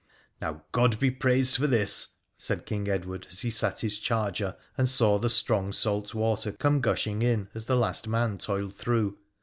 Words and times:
'Now, 0.41 0.63
God 0.71 0.97
be 0.99 1.11
praised 1.11 1.55
for 1.57 1.67
this!' 1.67 2.15
said 2.35 2.65
King 2.65 2.87
Edward, 2.87 3.27
as 3.29 3.41
he 3.41 3.51
sat 3.51 3.81
his 3.81 3.99
charger 3.99 4.55
and 4.75 4.89
saw 4.89 5.19
the 5.19 5.29
strong 5.29 5.71
salt 5.71 6.15
water 6.15 6.53
come 6.53 6.81
gushing 6.81 7.21
in 7.21 7.49
as 7.53 7.67
the 7.67 7.77
last 7.77 8.07
man 8.07 8.39
toiled 8.39 8.73
through. 8.73 9.19